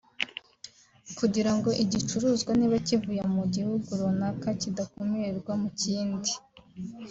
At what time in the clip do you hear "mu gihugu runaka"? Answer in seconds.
3.35-4.47